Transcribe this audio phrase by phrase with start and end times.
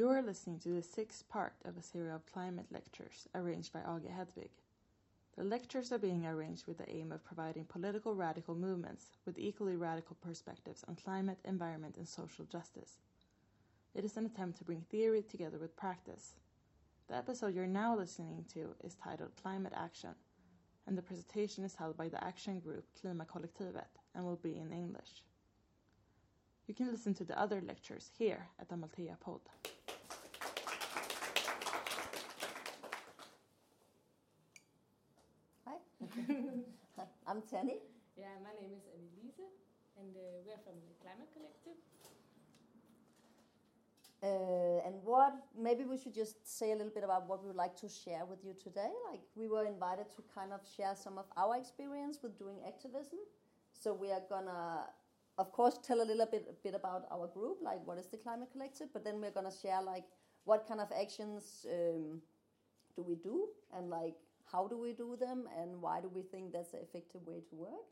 [0.00, 4.10] You're listening to the sixth part of a series of climate lectures arranged by Age
[4.10, 4.48] Hedvig.
[5.36, 9.76] The lectures are being arranged with the aim of providing political radical movements with equally
[9.76, 12.96] radical perspectives on climate, environment, and social justice.
[13.94, 16.32] It is an attempt to bring theory together with practice.
[17.08, 20.14] The episode you're now listening to is titled Climate Action,
[20.86, 25.22] and the presentation is held by the action group Klimakollektivet and will be in English.
[26.70, 29.40] You can listen to the other lectures here at the Amalthea Pod.
[35.66, 35.74] Hi,
[37.26, 37.78] I'm Tanny.
[38.16, 39.50] Yeah, my name is Annelise,
[39.98, 41.74] and uh, we're from the Climate Collective.
[44.22, 47.56] Uh, and what maybe we should just say a little bit about what we would
[47.56, 48.92] like to share with you today.
[49.10, 53.18] Like we were invited to kind of share some of our experience with doing activism.
[53.72, 54.84] So we are gonna,
[55.38, 58.48] of course, tell a little bit bit about our group, like what is the Climate
[58.52, 58.88] Collective.
[58.92, 60.04] But then we're gonna share like
[60.44, 62.20] what kind of actions um,
[62.96, 64.16] do we do, and like
[64.50, 67.54] how do we do them, and why do we think that's an effective way to
[67.54, 67.88] work.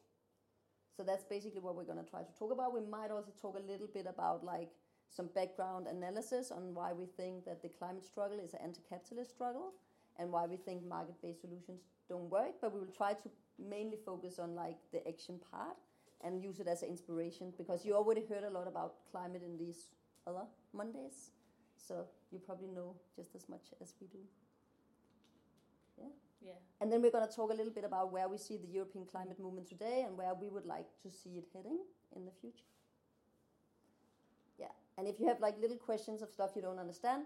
[0.97, 2.75] So that's basically what we're gonna try to talk about.
[2.75, 4.71] We might also talk a little bit about like
[5.11, 9.73] some background analysis on why we think that the climate struggle is an anti-capitalist struggle
[10.19, 14.39] and why we think market-based solutions don't work but we will try to mainly focus
[14.39, 15.77] on like the action part
[16.25, 19.57] and use it as an inspiration because you already heard a lot about climate in
[19.57, 19.91] these
[20.27, 21.31] other mondays
[21.77, 24.19] so you probably know just as much as we do.
[25.97, 26.09] Yeah?
[26.41, 28.69] Yeah, and then we're going to talk a little bit about where we see the
[28.69, 31.79] european climate movement today and where we would like to see it heading
[32.15, 32.71] in the future.
[34.59, 37.25] Yeah and if you have like little questions of stuff you don't understand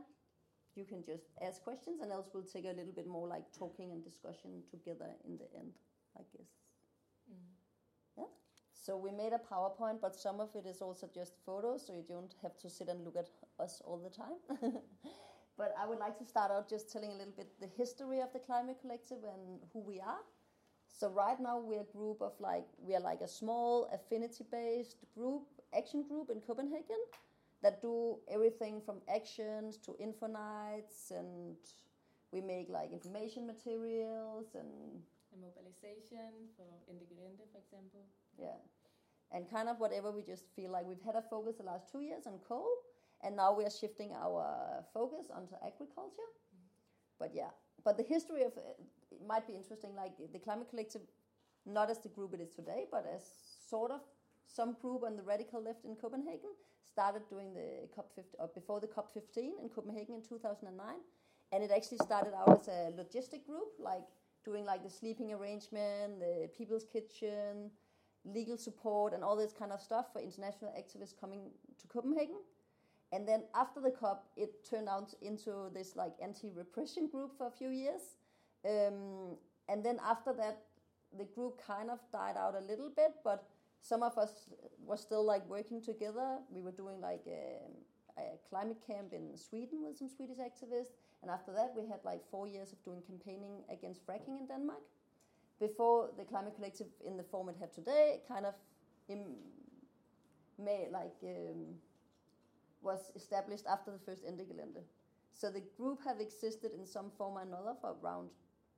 [0.74, 3.92] you can just ask questions and else we'll take a little bit more like talking
[3.92, 5.72] and discussion together in the end
[6.16, 6.48] i guess.
[7.30, 8.22] Mm-hmm.
[8.22, 8.41] Yeah
[8.84, 12.04] so we made a powerpoint but some of it is also just photos so you
[12.08, 13.28] don't have to sit and look at
[13.60, 14.72] us all the time.
[15.58, 18.32] But i would like to start out just telling a little bit the history of
[18.32, 20.22] the climate collective and who we are.
[20.88, 24.96] So right now we're a group of like we are like a small affinity based
[25.14, 25.42] group
[25.76, 27.02] action group in copenhagen
[27.62, 31.56] that do everything from actions to info nights and
[32.32, 34.68] we make like information materials and
[35.34, 38.04] a mobilization for Ende Gelände, for example.
[38.38, 38.58] yeah
[39.32, 40.86] and kind of whatever we just feel like.
[40.86, 42.68] We've had a focus the last two years on coal
[43.24, 46.30] and now we are shifting our focus onto agriculture.
[47.18, 47.50] But yeah
[47.84, 48.78] but the history of it,
[49.10, 51.02] it might be interesting like the climate collective
[51.66, 53.22] not as the group it is today but as
[53.68, 54.00] sort of
[54.46, 56.50] some group on the radical left in copenhagen
[56.84, 60.86] started doing the cop 50 or uh, before the cop 15 in copenhagen in 2009
[61.52, 64.04] and it actually started out as a logistic group like
[64.44, 67.70] doing like the sleeping arrangement the people's kitchen
[68.24, 71.50] legal support and all this kind of stuff for international activists coming
[71.80, 72.38] to copenhagen
[73.12, 77.50] and then after the COP, it turned out into this like anti-repression group for a
[77.50, 78.00] few years.
[78.64, 79.36] Um,
[79.68, 80.62] and then after that,
[81.16, 83.44] the group kind of died out a little bit, but
[83.82, 84.48] some of us
[84.82, 86.38] were still like working together.
[86.50, 87.60] We were doing like a,
[88.18, 90.96] a climate camp in Sweden with some Swedish activists.
[91.20, 94.80] And after that, we had like four years of doing campaigning against fracking in Denmark.
[95.62, 98.54] Before the climate collective in the form it had today, kind of
[100.58, 101.78] may like um,
[102.82, 104.82] was established after the first Endegelände.
[105.32, 108.30] So the group have existed in some form or another for around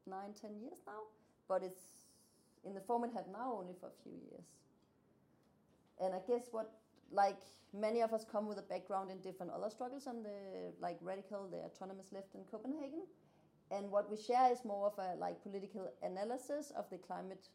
[0.07, 1.01] nine, ten years now,
[1.49, 1.81] but it's
[2.67, 4.45] in the form it had now only for a few years.
[6.03, 6.71] And I guess what,
[7.11, 7.41] like
[7.73, 11.49] many of us come with a background in different other struggles on the like radical,
[11.51, 13.05] the autonomous left in Copenhagen,
[13.71, 17.49] and what we share is more of a like political analysis of the climate,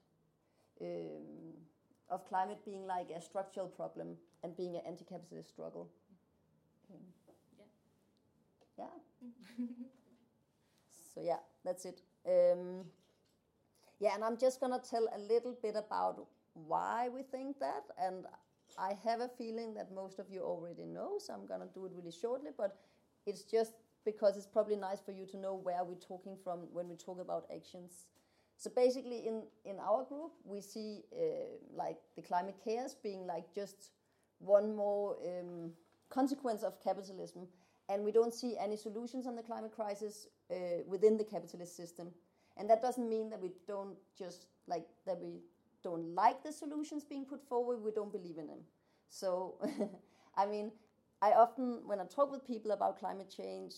[0.81, 1.53] um,
[2.09, 5.89] of climate being like a structural problem and being an anti-capitalist struggle.
[6.91, 6.99] Um,
[8.77, 8.85] Yeah.
[8.85, 9.67] yeah.
[11.13, 12.01] so yeah, that's it.
[12.25, 12.85] Um,
[13.99, 18.25] yeah, and I'm just gonna tell a little bit about why we think that, and
[18.77, 21.91] I have a feeling that most of you already know, so I'm gonna do it
[21.95, 22.51] really shortly.
[22.57, 22.77] But
[23.25, 23.73] it's just
[24.05, 27.19] because it's probably nice for you to know where we're talking from when we talk
[27.19, 28.07] about actions.
[28.57, 33.53] So basically, in in our group, we see uh, like the climate chaos being like
[33.53, 33.91] just
[34.39, 35.71] one more um,
[36.09, 37.47] consequence of capitalism,
[37.87, 40.55] and we don't see any solutions on the climate crisis uh,
[40.87, 42.11] within the capitalist system.
[42.57, 45.39] And that doesn't mean that we don't just like that we
[45.83, 47.81] don't like the solutions being put forward.
[47.81, 48.59] We don't believe in them.
[49.07, 49.55] So,
[50.37, 50.71] I mean,
[51.21, 53.73] I often when I talk with people about climate change,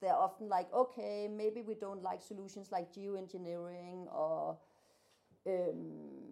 [0.00, 4.58] they're often like, okay, maybe we don't like solutions like geoengineering or
[5.46, 6.24] um,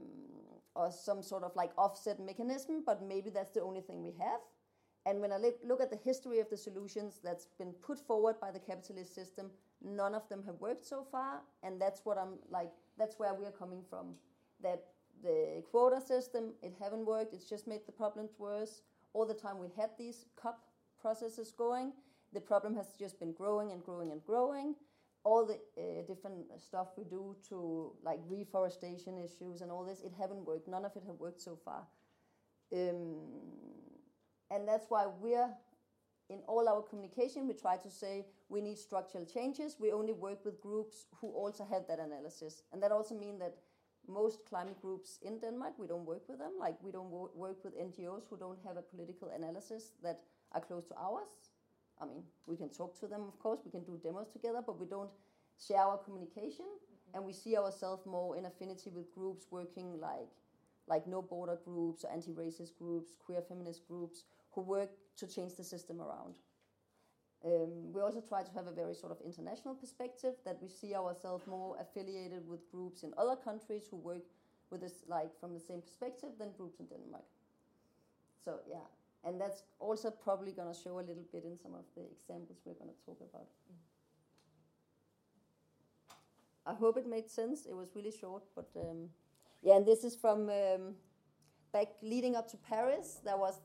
[0.74, 4.40] or some sort of like offset mechanism, but maybe that's the only thing we have.
[5.04, 8.52] And when I look, at the history of the solutions that's been put forward by
[8.52, 9.50] the capitalist system,
[9.82, 11.40] none of them have worked so far.
[11.64, 14.14] And that's what I'm like, that's where we are coming from.
[14.62, 14.84] That
[15.22, 18.82] the quota system, it haven't worked, it's just made the problems worse.
[19.14, 20.59] All the time we had these COP
[21.00, 21.93] processes going,
[22.32, 24.75] the problem has just been growing and growing and growing.
[25.25, 30.12] All the uh, different stuff we do to like reforestation issues and all this, it
[30.19, 30.67] haven't worked.
[30.67, 31.87] None of it have worked so far.
[32.73, 33.19] Um,
[34.50, 35.50] and that's why we're
[36.32, 39.76] in all our communication, we try to say we need structural changes.
[39.79, 42.62] We only work with groups who also have that analysis.
[42.73, 43.55] And that also means that
[44.08, 46.52] most climate groups in Denmark, we don't work with them.
[46.58, 50.20] Like we don't wo- work with NGOs who don't have a political analysis that
[50.52, 51.31] are close to ours.
[52.00, 54.78] I mean, we can talk to them, of course, we can do demos together, but
[54.81, 55.10] we don't
[55.66, 56.66] share our communication.
[56.66, 57.16] Mm-hmm.
[57.16, 60.31] And we see ourselves more in affinity with groups working like,
[60.88, 65.64] like no border groups, or anti-racist groups, queer feminist groups, who work to change the
[65.64, 66.38] system around.
[67.44, 70.94] Um, we also try to have a very sort of international perspective that we see
[70.94, 74.22] ourselves more affiliated with groups in other countries who work
[74.70, 77.24] with us like from the same perspective than groups in Denmark.
[78.44, 78.86] So yeah,
[79.24, 82.58] and that's also probably going to show a little bit in some of the examples
[82.64, 83.48] we're going to talk about.
[86.64, 87.66] I hope it made sense.
[87.66, 89.08] It was really short, but um,
[89.62, 90.94] yeah, and this is from um,
[91.72, 93.20] back leading up to Paris.
[93.24, 93.60] There was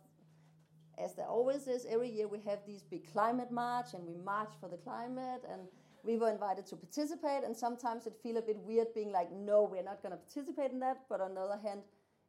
[0.98, 4.52] as there always is, every year we have these big climate march and we march
[4.60, 5.62] for the climate and
[6.04, 9.64] we were invited to participate and sometimes it feel a bit weird being like, no,
[9.64, 11.02] we're not going to participate in that.
[11.10, 11.82] But on the other hand,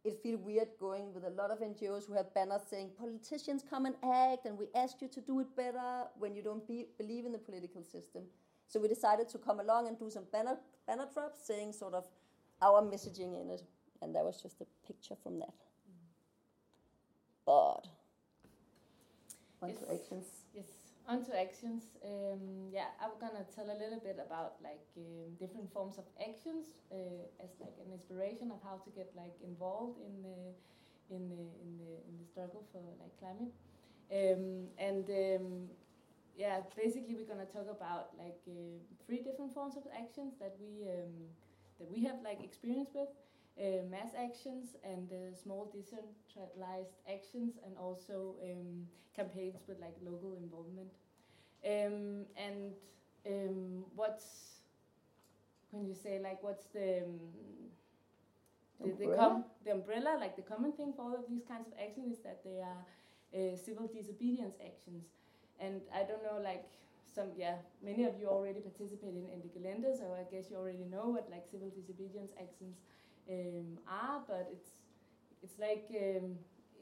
[0.05, 3.87] it feel weird going with a lot of NGOs who have banners saying politicians come
[3.87, 7.25] and act and we ask you to do it better when you don't be, believe
[7.25, 8.25] in the political system.
[8.69, 12.05] So we decided to come along and do some banner, banner drops saying sort of
[12.61, 13.63] our messaging in it.
[14.03, 15.55] And that was just a picture from that.
[15.55, 16.05] Mm.
[17.47, 17.89] But
[19.63, 19.79] on Yes.
[19.81, 20.27] to actions.
[20.55, 20.71] Yes,
[21.07, 21.83] on to actions.
[22.05, 26.67] Um, yeah, I'm gonna tell a little bit about like um, different forms of actions
[26.93, 30.39] uh, as like an inspiration of how to get like involved in the
[31.15, 33.53] in the in the in the struggle for like climate.
[34.11, 35.69] Um, and um,
[36.37, 40.87] yeah, basically we're gonna talk about like uh, three different forms of actions that we
[40.89, 41.15] um,
[41.79, 43.09] that we have like experience with.
[43.59, 50.35] Uh, mass actions and uh, small decentralized actions and also um, campaigns with like local
[50.35, 50.93] involvement.
[51.67, 52.73] Um, and
[53.27, 54.63] um, what's
[55.71, 57.19] when you say like what's the um,
[58.81, 59.17] the, the, Umbrella?
[59.17, 62.23] com- the umbrella like the common thing for all of these kinds of actions is
[62.23, 62.83] that they are
[63.35, 65.05] uh, civil disobedience actions
[65.59, 66.65] and I don't know like
[67.13, 70.57] some yeah many of you already participated in, in the calendar so I guess you
[70.57, 72.79] already know what like civil disobedience actions
[73.31, 74.71] um, are but it's
[75.43, 76.37] it's like um,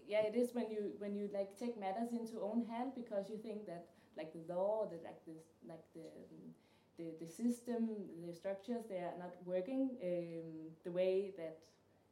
[0.09, 3.37] yeah it is when you when you like take matters into own hand because you
[3.39, 5.37] think that like the law the like the
[5.69, 6.07] like the
[6.99, 7.89] the, the system
[8.27, 11.59] the structures they are not working um, the way that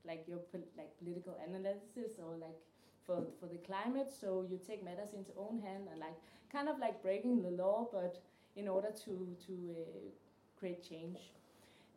[0.07, 2.59] like your pol- like political analysis or like
[3.07, 4.11] for for the climate.
[4.21, 6.17] So you take matters into own hand and like
[6.53, 8.19] kind of like breaking the law but
[8.57, 10.11] in order to to uh,
[10.59, 11.19] create change.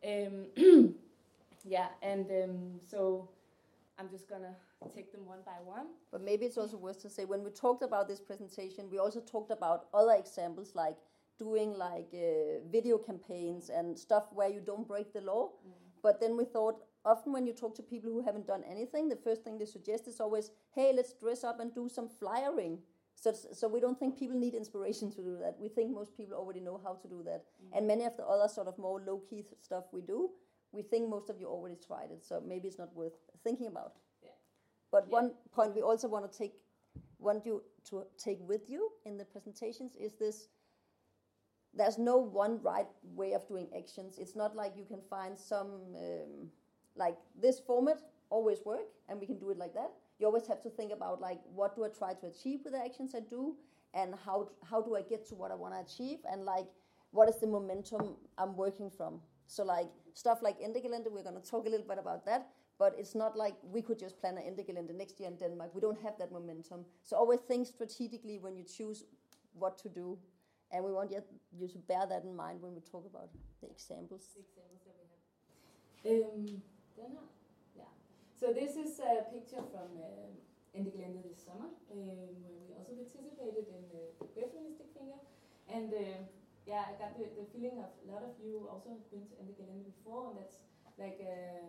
[0.04, 0.94] Um,
[1.68, 3.28] yeah and um, so
[3.98, 4.54] i'm just gonna
[4.94, 7.82] take them one by one But maybe it's also worth to say when we talked
[7.82, 10.96] about this presentation, we also talked about other examples like
[11.38, 15.50] doing like uh, video campaigns and stuff where you don't break the law.
[16.02, 19.16] But then we thought often when you talk to people who haven't done anything, the
[19.16, 22.78] first thing they suggest is always, "Hey, let's dress up and do some flyering."
[23.16, 25.58] So, so we don't think people need inspiration to do that.
[25.58, 27.44] We think most people already know how to do that.
[27.72, 30.30] And many of the other sort of more low key stuff we do,
[30.72, 32.24] we think most of you already tried it.
[32.24, 33.94] So maybe it's not worth thinking about.
[34.22, 34.30] Yeah.
[34.90, 35.20] But Yeah.
[35.20, 36.54] one point we also want to take
[37.18, 40.48] want you to take with you in the presentations is this
[41.74, 45.70] there's no one right way of doing actions it's not like you can find some
[45.96, 46.50] um,
[46.96, 50.62] like this format always work and we can do it like that you always have
[50.62, 53.54] to think about like what do i try to achieve with the actions i do
[53.94, 56.66] and how how do i get to what i want to achieve and like
[57.10, 61.50] what is the momentum i'm working from so like stuff like Endegelände, we're going to
[61.50, 64.44] talk a little bit about that but it's not like we could just plan an
[64.44, 65.74] Endegelände next year in Denmark.
[65.74, 66.84] We don't have that momentum.
[67.02, 69.04] So always think strategically when you choose
[69.52, 70.16] what to do.
[70.70, 71.22] And we want you
[71.66, 74.28] to bear that in mind when we talk about the examples.
[74.36, 75.06] the examples that we
[76.12, 76.28] have.
[76.28, 76.62] Um.
[77.74, 77.90] Yeah.
[78.38, 80.28] So this is a picture from uh,
[80.74, 81.98] this summer, um,
[82.46, 85.18] where we also participated in the, the Queer Feministic Finger.
[85.66, 86.22] And uh,
[86.68, 89.34] yeah, I got the, the feeling of a lot of you also have been to
[89.40, 90.60] Endegelände before, and that's
[91.00, 91.64] like a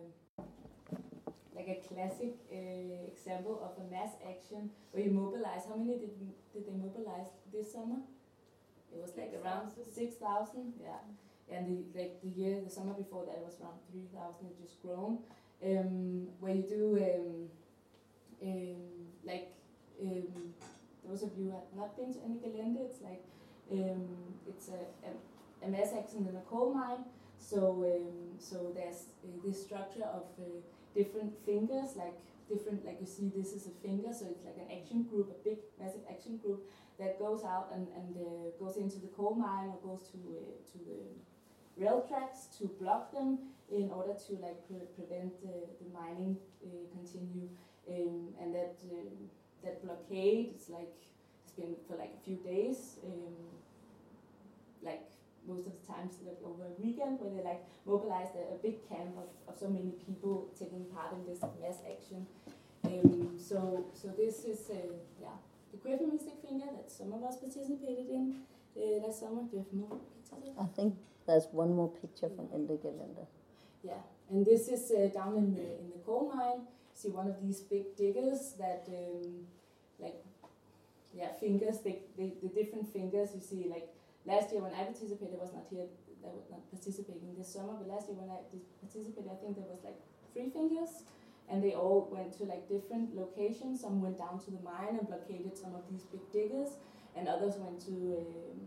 [1.56, 5.64] like a classic uh, example of a mass action where you mobilize.
[5.66, 6.12] How many did
[6.52, 8.04] did they mobilize this summer?
[8.92, 10.76] It was like around six thousand.
[10.76, 11.00] Yeah,
[11.48, 14.52] and the like the year the summer before that was around three thousand.
[14.52, 15.24] It just grown.
[15.64, 17.48] Um, where you do um,
[18.42, 18.80] um,
[19.24, 19.52] like
[20.02, 20.52] um,
[21.08, 23.24] those of you who have not been to Ende Gelände, it's like
[23.72, 24.08] um,
[24.48, 27.04] it's a, a, a, mass action in a coal mine.
[27.38, 30.60] So um, so there's uh, this structure of uh,
[30.94, 34.68] different fingers, like different, like you see, this is a finger, so it's like an
[34.76, 36.60] action group, a big, massive action group
[36.98, 40.52] that goes out and, and uh, goes into the coal mine or goes to uh,
[40.70, 41.00] to the
[41.82, 43.38] rail tracks to block them
[43.72, 45.50] in order to like pre prevent uh,
[45.80, 47.48] the mining uh, continue.
[47.88, 49.30] Um, and that um,
[49.64, 50.94] that blockade is like
[51.60, 53.36] been for like a few days, um,
[54.82, 55.04] like
[55.46, 58.76] most of the times like over a weekend where they like mobilized a, a big
[58.88, 62.26] camp of, of so many people taking part in this mass action.
[62.84, 65.36] Um, so so this is uh, yeah
[65.72, 68.40] the Queer Feministic Finger that some of us participated in
[68.76, 69.42] uh, last summer.
[69.42, 70.56] Do you have more pictures?
[70.58, 70.94] I think
[71.26, 73.26] there's one more picture from Gelände.
[73.82, 76.66] Yeah, and this is uh, down in the in the coal mine.
[76.94, 79.46] See one of these big diggers that um,
[79.98, 80.22] like
[81.14, 81.98] yeah fingers the,
[82.54, 83.88] different fingers you see like
[84.26, 85.86] last year when I participated, I was not here,
[86.24, 88.40] I was not participating this summer, but last year when I
[88.84, 89.96] participated, I think there was like
[90.32, 91.04] three fingers,
[91.48, 93.80] and they all went to like different locations.
[93.80, 96.76] Some went down to the mine and blockaded some of these big diggers,
[97.16, 98.60] and others went to um,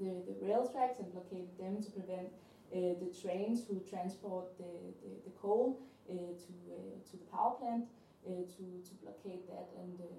[0.00, 2.30] the, the rail tracks and blockaded them to prevent
[2.72, 4.70] uh, the trains who transport the,
[5.04, 7.84] the, the coal uh, to, uh, to the power plant
[8.26, 9.68] uh, to, to blockade that.
[9.76, 10.18] And uh,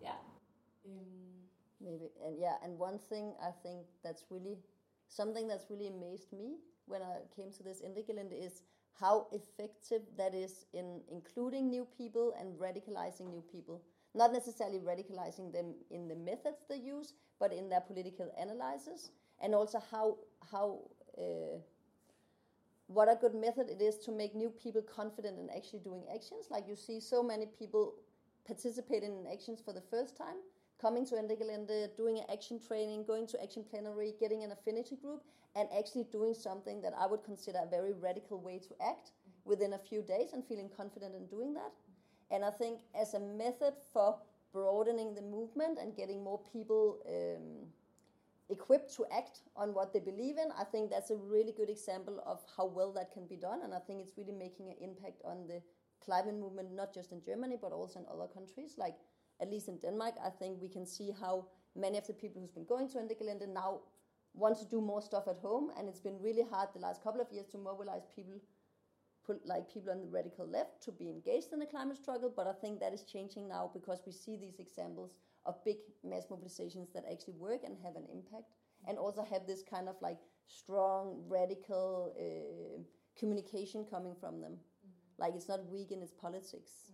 [0.00, 0.16] yeah.
[0.86, 1.48] Um,
[1.80, 4.56] maybe and yeah and one thing i think that's really
[5.08, 8.62] something that's really amazed me when i came to this Ende Gelände is
[8.98, 13.82] how effective that is in including new people and radicalizing new people.
[14.14, 19.54] Not necessarily radicalizing them in the methods they use but in their political analysis and
[19.54, 20.16] also how
[20.50, 20.78] how
[21.18, 21.58] uh,
[22.86, 26.46] what a good method it is to make new people confident in actually doing actions.
[26.50, 27.94] Like you see so many people
[28.46, 30.36] participating in actions for the first time
[30.80, 35.22] coming to Ende doing an action training, going to action plenary, getting an affinity group,
[35.54, 39.12] and actually doing something that I would consider a very radical way to act
[39.44, 41.72] within a few days and feeling confident in doing that.
[42.30, 44.16] And I think as a method for
[44.52, 47.68] broadening the movement and getting more people um,
[48.48, 52.22] equipped to act on what they believe in, I think that's a really good example
[52.26, 53.60] of how well that can be done.
[53.62, 55.62] And I think it's really making an impact on the
[56.04, 58.74] climate movement, not just in Germany, but also in other countries.
[58.76, 58.96] Like
[59.40, 62.52] at least in Denmark, I think we can see how many of the people who's
[62.52, 63.80] been going to Endegelände now
[64.34, 67.20] want to do more stuff at home, and it's been really hard the last couple
[67.20, 68.40] of years to mobilize people,
[69.26, 72.32] put, like people on the radical left, to be engaged in the climate struggle.
[72.34, 75.12] But I think that is changing now because we see these examples
[75.44, 78.52] of big mass mobilizations that actually work and have an impact,
[78.86, 82.82] and also have this kind of like strong radical uh,
[83.18, 84.52] communication coming from them.
[84.52, 85.22] Mm-hmm.
[85.22, 86.90] Like it's not weak in its politics.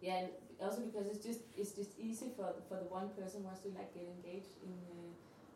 [0.00, 0.28] Yeah, and
[0.60, 3.92] also because it's just it's just easy for for the one person wants to like
[3.92, 5.12] get engaged in uh,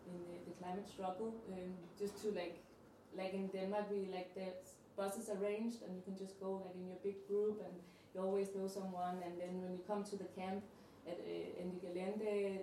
[0.09, 2.61] in the, the climate struggle, um, just to like
[3.17, 4.53] like in Denmark we like the
[4.97, 7.75] buses arranged and you can just go like in your big group and
[8.15, 10.63] you always know someone and then when you come to the camp
[11.07, 12.63] at uh, in the Gelände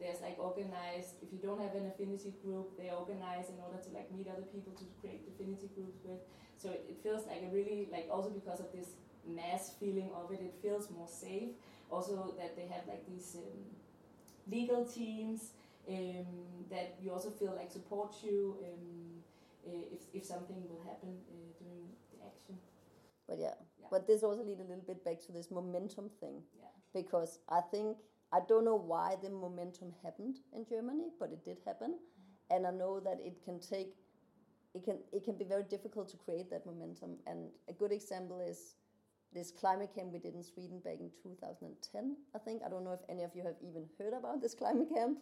[0.00, 3.90] there's like organized if you don't have an affinity group they organize in order to
[3.96, 6.20] like meet other people to create affinity groups with.
[6.56, 8.88] So it, it feels like a really like also because of this
[9.26, 10.40] mass feeling of it.
[10.40, 11.50] It feels more safe.
[11.90, 13.60] Also, that they have like these um,
[14.50, 15.50] legal teams
[15.88, 16.26] um,
[16.70, 19.22] that you also feel like support you um,
[19.66, 22.56] uh, if, if something will happen uh, during the action.
[23.28, 23.54] But yeah.
[23.80, 23.86] yeah.
[23.90, 26.42] but this also leads a little bit back to this momentum thing.
[26.58, 26.66] Yeah.
[26.94, 27.98] Because I think
[28.32, 32.56] I don't know why the momentum happened in Germany, but it did happen, mm-hmm.
[32.56, 33.94] and I know that it can take.
[34.74, 38.40] It can it can be very difficult to create that momentum, and a good example
[38.40, 38.74] is
[39.32, 42.62] this climate camp we did in Sweden back in 2010, I think.
[42.64, 45.18] I don't know if any of you have even heard about this climate camp.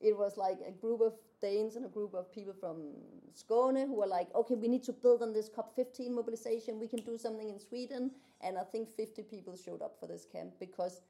[0.00, 2.94] It was like a group of Danes and a group of people from
[3.34, 6.80] Skåne who were like, okay, we need to build on this COP15 mobilization.
[6.80, 8.10] We can do something in Sweden.
[8.40, 11.02] And I think 50 people showed up for this camp because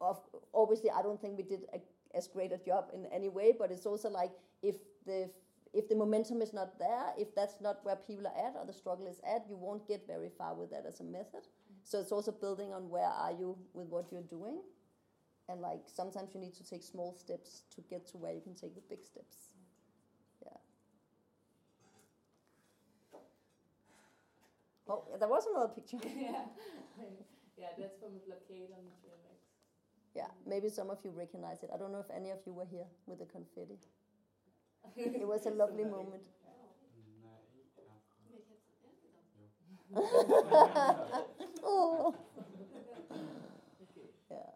[0.00, 0.20] of,
[0.52, 1.78] obviously I don't think we did a,
[2.14, 4.32] as great a job in any way, but it's also like
[4.62, 5.30] if the
[5.74, 8.72] if the momentum is not there, if that's not where people are at or the
[8.72, 11.42] struggle is at, you won't get very far with that as a method.
[11.82, 14.60] So it's also building on where are you with what you're doing.
[15.48, 18.54] And like sometimes you need to take small steps to get to where you can
[18.54, 19.50] take the big steps.
[20.42, 20.56] Yeah.
[24.88, 25.98] Oh, there was another picture.
[26.16, 26.44] yeah,
[27.58, 29.42] yeah, that's from a blockade on the Trailways.
[30.14, 31.70] Yeah, maybe some of you recognize it.
[31.74, 33.78] I don't know if any of you were here with the confetti.
[34.96, 36.22] It was a lovely moment.
[41.64, 42.14] oh.
[44.30, 44.50] Yeah.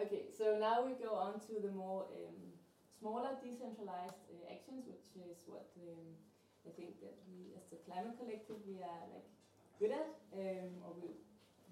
[0.00, 2.38] Okay, so now we go on to the more um,
[2.98, 6.06] smaller decentralized uh, actions, which is what um,
[6.66, 9.28] I think that we, as the climate collective, we are like
[9.78, 11.14] good at, um, or we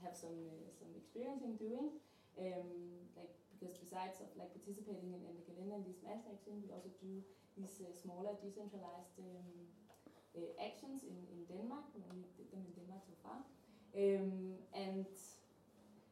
[0.05, 1.91] have some uh, some experience in doing.
[2.39, 6.67] Um, like because besides of like participating in the Ende Gelände and these mass actions,
[6.67, 7.23] we also do
[7.55, 9.47] these uh, smaller decentralized um,
[10.35, 11.87] uh, actions in, in Denmark.
[11.95, 13.39] We did them in Denmark so far,
[13.95, 15.07] um, and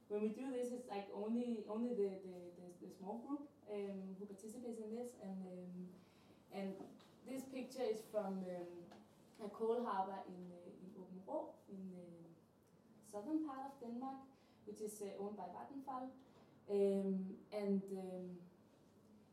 [0.07, 4.14] when we do this, it's like only only the the, the, the small group um,
[4.19, 5.75] who participates in this, and um,
[6.54, 6.69] and
[7.26, 8.71] this picture is from um,
[9.42, 12.07] a coal harbor in uh, in Åbenrå in the
[13.11, 14.23] southern part of Denmark,
[14.66, 16.14] which is uh, owned by Vattenfall,
[16.71, 17.19] um,
[17.53, 18.27] and um,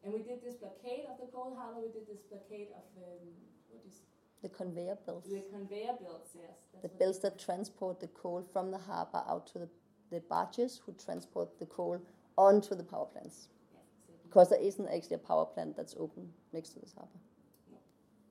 [0.04, 1.82] and we did this blockade of the coal harbor.
[1.82, 3.28] We did this blockade of um,
[3.70, 4.02] what is
[4.42, 5.30] The conveyor belts.
[5.30, 6.32] the conveyor belts.
[6.36, 9.70] Yes, that's The belts that transport the coal from the harbor out to the,
[10.12, 12.02] the barges who transport the coal
[12.38, 13.48] onto the power plants.
[13.70, 14.16] Exactly.
[14.24, 17.20] Because there isn't actually a power plant that's open next to this harbor.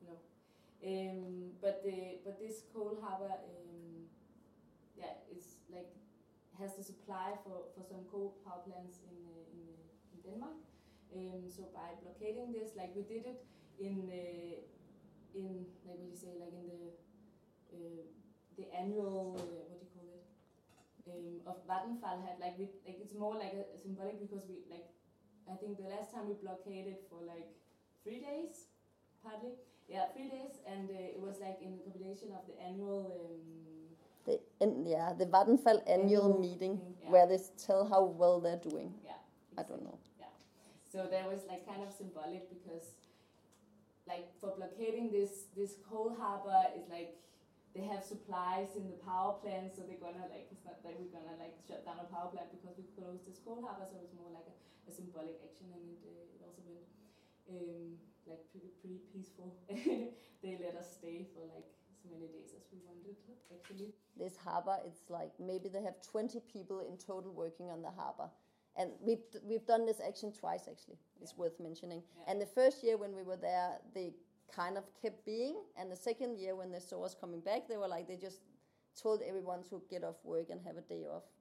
[0.06, 0.14] No.
[0.86, 4.06] Um, but the but this coal harbor, um,
[4.96, 5.90] yeah, it's like
[6.58, 10.56] has the supply for, for some coal power plants in uh, in, uh, in Denmark.
[11.14, 13.40] Um, so by blockading this, like we did it
[13.78, 14.56] in uh,
[15.36, 16.84] in like what do you say, like in the
[17.72, 18.02] uh,
[18.56, 20.24] the annual uh, what do you call it
[21.12, 24.64] um, of Vattenfall had like we like it's more like a, a symbolic because we
[24.70, 24.88] like
[25.46, 27.52] I think the last time we blockaded for like
[28.02, 28.72] three days
[29.22, 29.54] partly
[29.86, 33.85] yeah three days and uh, it was like in the combination of the annual um,
[34.26, 37.10] The, and yeah, the Vattenfall annual Annual meeting meeting, yeah.
[37.10, 38.92] where they tell how well they're doing.
[39.04, 39.12] yeah
[39.56, 39.98] I don't know.
[40.18, 40.26] Yeah,
[40.92, 42.90] So that was like kind of symbolic because
[44.06, 47.18] like for blockading this this coal harbor is like
[47.74, 51.10] they have supplies in the power plant so they're gonna like it's not that we're
[51.10, 54.14] gonna like shut down a power plant because we closed this coal harbor so it's
[54.14, 54.54] more like a,
[54.88, 56.86] a symbolic action and it, uh, it also went
[57.50, 57.98] um,
[58.30, 59.58] like pretty pretty peaceful
[60.42, 63.18] they let us stay for like as many days as we wanted
[63.50, 67.90] actually This harbor, it's like maybe they have 20 people in total working on the
[67.90, 68.30] harbor.
[68.78, 72.02] And we've, we've done this action twice actually, it's worth mentioning.
[72.18, 72.32] Yeah.
[72.32, 74.12] And the first year when we were there, they
[74.54, 75.56] kind of kept being.
[75.78, 78.40] And the second year when they saw us coming back, they were like, they just
[79.00, 81.24] told everyone to get off work and have a day off.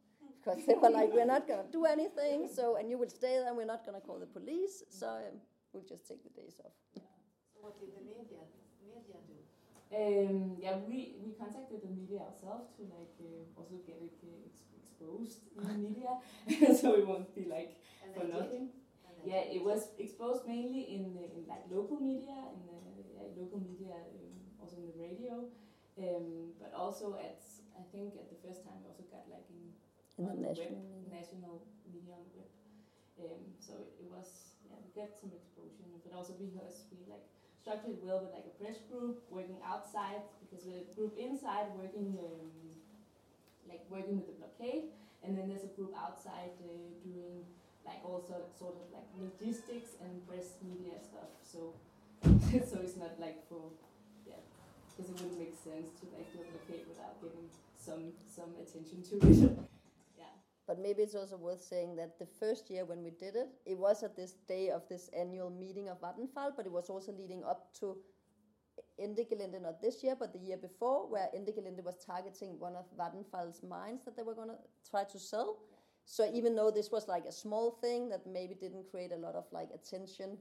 [0.44, 2.48] Because they were like, we're not going to do anything.
[2.54, 4.84] So, and you will stay there and we're not going to call the police.
[4.90, 5.42] So um,
[5.74, 6.72] we'll just take the days off.
[6.94, 7.02] So
[7.62, 8.46] what did the media?
[9.94, 14.44] Um, yeah, we, we contacted the media ourselves to like uh, also get it uh,
[14.50, 16.12] ex- exposed in the media,
[16.76, 18.70] so it won't be like And for nothing.
[19.24, 22.78] Yeah, it was exposed mainly in the, in like local media, in the
[23.14, 25.50] yeah, local media, um, also in the radio,
[25.98, 27.42] um, but also at
[27.74, 29.74] I think at the first time we also got like in
[30.18, 31.10] In the on the national web, media.
[31.18, 31.56] national
[31.90, 32.52] media on the web.
[33.18, 37.26] Um, so it, it was yeah we got some exposure, but also because we like
[37.66, 42.14] structured well with like a press group working outside because we're a group inside working
[42.22, 42.46] um,
[43.66, 44.94] like working with the blockade,
[45.26, 47.42] and then there's a group outside uh, doing
[47.82, 51.34] like also sort of, like logistics and press media stuff.
[51.42, 51.74] So
[52.70, 53.74] so it's not like for
[54.30, 54.38] yeah
[54.94, 57.50] because it wouldn't make sense to like do a blockade without giving
[57.82, 59.58] some some attention to it.
[60.68, 63.78] But maybe it's also worth saying that the first year when we did it, it
[63.78, 67.44] was at this day of this annual meeting of Vattenfall, but it was also leading
[67.44, 67.98] up to
[69.00, 72.76] Ende Gelände, not this year, but the year before, where Ende Gelände was targeting one
[72.76, 74.58] of Vattenfall's mines that they were going to
[74.90, 75.60] try to sell.
[76.06, 79.36] So even though this was like a small thing that maybe didn't create a lot
[79.36, 80.38] of like attention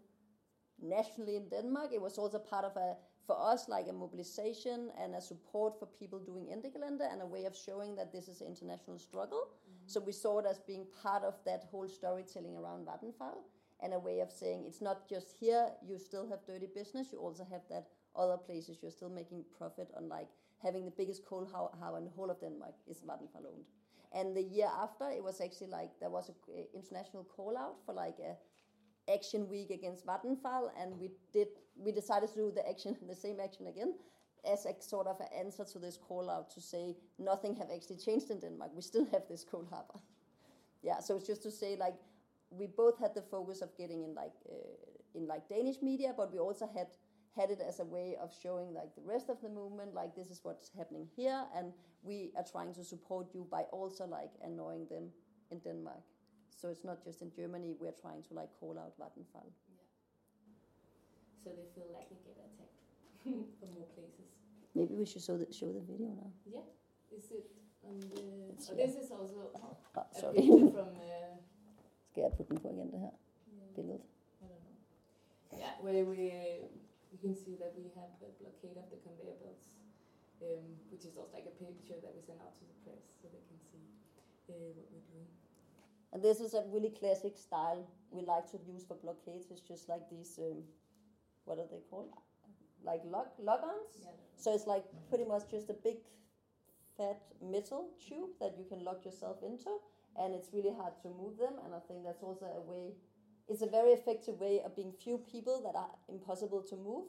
[0.80, 5.14] nationally in Denmark, it was also part of a for us like a mobilization and
[5.14, 8.40] a support for people doing Ende Gelände and a way of showing that this is
[8.40, 9.48] an international struggle.
[9.48, 9.87] Mm-hmm.
[9.87, 13.38] So we saw it as being part of that whole storytelling around Vattenfall
[13.80, 17.18] and a way of saying it's not just here, you still have dirty business, you
[17.18, 20.28] also have that other places you're still making profit on like
[20.62, 23.64] having the biggest coal harbor in the whole of Denmark is Vattenfall owned.
[24.12, 26.34] And the year after, it was actually like there was an
[26.72, 28.37] international call out for like a
[29.12, 33.40] action week against Vattenfall, and we did we decided to do the action the same
[33.40, 33.94] action again
[34.50, 37.96] as a sort of an answer to this call out to say nothing have actually
[37.96, 38.72] changed in Denmark.
[38.74, 39.98] We still have this coal harbor.
[40.82, 41.94] Yeah, so it's just to say like
[42.50, 44.54] we both had the focus of getting in like uh,
[45.14, 46.88] in like Danish media, but we also had
[47.37, 50.30] had it as a way of showing like the rest of the movement, like this
[50.30, 54.87] is what's happening here, and we are trying to support you by also like annoying
[54.90, 55.08] them
[55.50, 56.04] in Denmark.
[56.50, 57.74] So it's not just in Germany.
[57.80, 59.50] We're trying to like call out Vattenfall.
[61.44, 62.80] So they feel like they get attacked
[63.61, 64.28] from more places.
[64.74, 66.30] Maybe we should show the, show the video now.
[66.48, 66.64] Yeah.
[67.16, 67.46] Is it
[67.85, 68.52] on the?
[68.57, 70.35] It's Oh, this is also Ah, a sorry.
[70.40, 70.88] picture from.
[70.96, 71.37] Uh,
[72.14, 74.00] Skal jeg putte den på igen, det her yeah, billede?
[74.42, 75.59] I don't know.
[75.62, 76.22] Yeah, where we
[77.12, 79.66] you can see that we have the blockade of the conveyor belts,
[80.42, 83.24] um, which is also like a picture that we send out to the press so
[83.35, 83.85] they can see
[84.50, 85.28] uh, what we're doing.
[86.12, 89.46] And this is a really classic style we like to use for blockades.
[89.50, 90.62] It's just like these, um,
[91.44, 92.11] what are they called?
[92.85, 94.02] Like lock lock-ons.
[94.02, 94.11] Yeah.
[94.37, 95.98] So it's like pretty much just a big,
[96.96, 99.70] fat metal tube that you can lock yourself into,
[100.16, 101.54] and it's really hard to move them.
[101.64, 102.94] And I think that's also a way.
[103.48, 107.04] It's a very effective way of being few people that are impossible to move,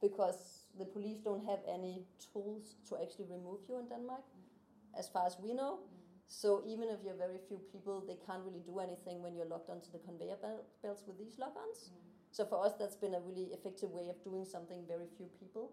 [0.00, 4.98] because the police don't have any tools to actually remove you in Denmark, mm.
[4.98, 5.78] as far as we know.
[5.78, 5.98] Mm.
[6.28, 9.68] So even if you're very few people, they can't really do anything when you're locked
[9.68, 11.90] onto the conveyor bel- belts with these lock-ons.
[11.90, 11.96] Mm.
[12.30, 15.72] So for us, that's been a really effective way of doing something very few people.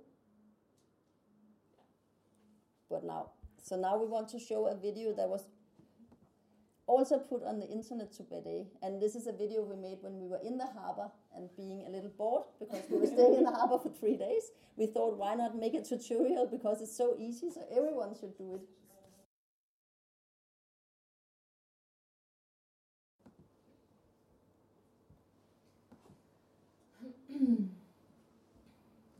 [2.90, 5.44] But now, so now we want to show a video that was
[6.88, 8.66] also put on the internet today.
[8.82, 11.84] And this is a video we made when we were in the harbor and being
[11.86, 14.52] a little bored because we were staying in the harbor for three days.
[14.78, 18.56] We thought, why not make a tutorial because it's so easy, so everyone should do
[18.56, 18.62] it.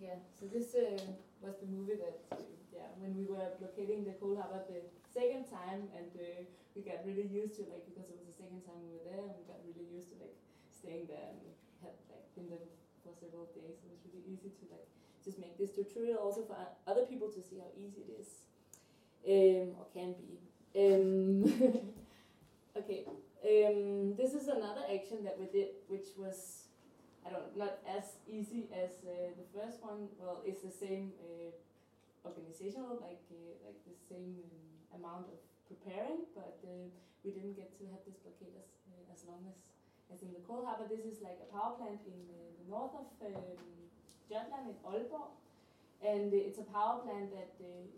[0.02, 0.98] Yeah, so this uh,
[1.42, 2.42] was the movie that, uh,
[2.74, 6.42] yeah, when we were blockading the coal harbor the second time, and uh,
[6.74, 9.22] we got really used to like because it was the second time we were there,
[9.22, 10.34] and we got really used to like
[10.74, 11.42] staying there and
[11.86, 12.66] had like been there
[13.06, 13.78] for several days.
[13.86, 14.90] It was really easy to like
[15.22, 16.58] just make this tutorial also for
[16.90, 18.30] other people to see how easy it is,
[19.30, 20.42] um, or can be.
[20.74, 21.46] Um,
[22.82, 23.06] okay,
[23.46, 26.57] um, this is another action that we did, which was
[27.28, 30.08] I don't not as easy as uh, the first one.
[30.16, 31.52] Well, it's the same uh,
[32.24, 36.88] organizational, like uh, like the same um, amount of preparing, but uh,
[37.28, 39.60] we didn't get to have this blockade as, uh, as long as
[40.08, 40.88] as in the coal harbor.
[40.88, 43.60] This is like a power plant in uh, the north of um,
[44.32, 45.36] Jutland in Aalborg,
[46.00, 47.52] and it's a power plant that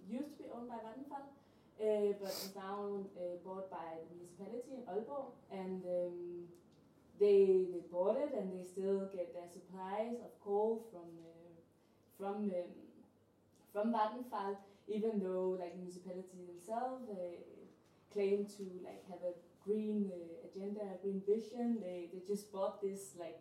[0.10, 1.30] used to be owned by Vattenfall.
[1.78, 3.06] But is now
[3.46, 6.50] bought by the municipality in Aalborg, and um,
[7.20, 11.60] they they bought it and they still get their supplies of coal from uh,
[12.18, 12.72] from um,
[13.74, 17.38] from Vattenfall, even though like municipality themselves uh,
[18.12, 21.78] claim to like have a green uh, agenda, a green vision.
[21.82, 23.40] They they just bought this like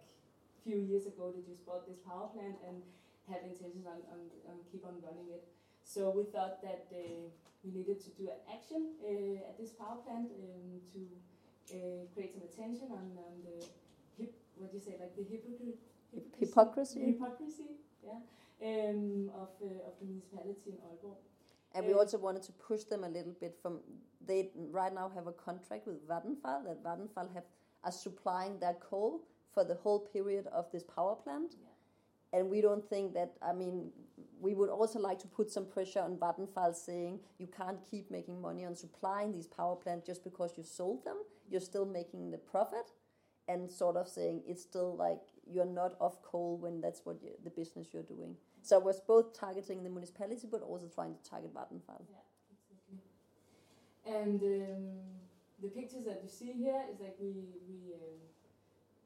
[0.65, 1.33] few years ago.
[1.35, 2.83] They just bought this power plant and
[3.29, 5.45] had intentions on, on, on keep on running it.
[5.85, 7.29] So we thought that uh,
[7.65, 11.01] we needed to do an action uh, at this power plant um, to
[11.73, 13.65] uh, create some attention on, on the
[14.19, 15.79] hip, what do you say, like the hypocrite,
[16.39, 17.01] Hypocrisy.
[17.05, 17.71] hypocrisy,
[18.05, 18.19] yeah,
[18.67, 21.19] um, of uh, of the municipality in Aalborg.
[21.75, 23.81] And we Um, also wanted to push them a little bit from
[24.27, 27.45] they right now have a contract with Vattenfall that Vattenfall have
[27.85, 29.21] are supplying their coal
[29.53, 31.55] for the whole period of this power plant.
[31.61, 32.39] Yeah.
[32.41, 33.93] And we don't think that I mean
[34.41, 38.41] we would also like to put some pressure on Vattenfall saying you can't keep making
[38.41, 41.19] money on supplying these power plants just because you sold them.
[41.51, 42.91] You're still making the profit
[43.49, 47.31] and sort of saying it's still like you're not off coal when that's what you,
[47.43, 48.37] the business you're doing.
[48.63, 52.05] So it was both targeting the municipality but also trying to target Vattenfall.
[52.11, 52.21] Yeah,
[52.53, 53.01] exactly.
[54.05, 54.85] And um,
[55.63, 57.33] the pictures that you see here is like we
[57.65, 58.21] we um,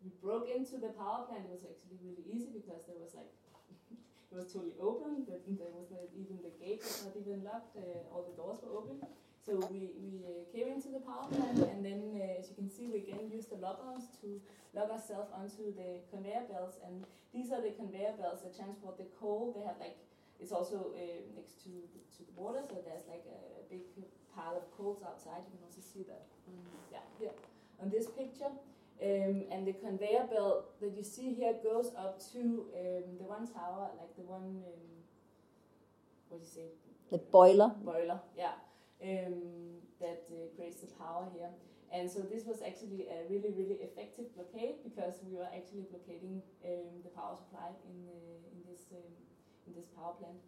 [0.03, 1.47] we broke into the power plant.
[1.47, 3.31] It was actually really easy because there was like
[4.31, 5.23] it was totally open.
[5.23, 7.79] But there was not even the gate was not even locked.
[7.79, 8.99] Uh, all the doors were open.
[9.45, 12.71] So we we uh, came into the power plant, and then uh, as you can
[12.71, 14.41] see, we again used the lock-ons to
[14.73, 16.79] lock ourselves onto the conveyor belts.
[16.87, 19.53] And these are the conveyor belts that transport the coal.
[19.57, 19.99] They have like
[20.39, 23.83] it's also uh, next to the, to the water, so there's like a, a big
[24.35, 25.43] pile of coals outside.
[25.51, 26.23] You can also see that.
[26.93, 27.35] Yeah, here
[27.83, 28.53] on this picture.
[29.03, 33.49] Um, and the conveyor belt that you see here goes up to um, the one
[33.49, 34.93] tower, like the one, um,
[36.29, 36.69] what do you say?
[37.11, 37.73] The boiler.
[37.83, 38.53] Boiler, yeah,
[39.03, 41.51] um, that uh, creates the power here.
[41.93, 46.41] And so this was actually a really, really effective blockade because we were actually blockading
[46.65, 49.13] um, the power supply in uh, in this um,
[49.69, 50.41] in this power plant.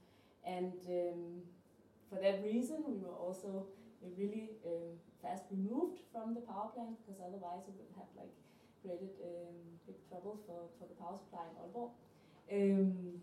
[0.45, 1.45] And um,
[2.09, 3.69] for that reason, we were also
[4.01, 8.33] uh, really um, fast removed from the power plant because otherwise it would have like
[8.81, 11.93] created um, big trouble for, for the power supply in Aalborg.
[12.53, 13.21] Um,